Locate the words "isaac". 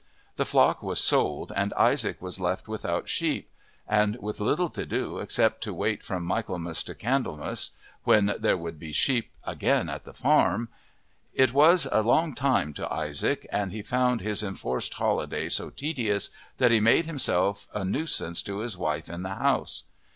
1.75-2.23, 12.91-13.45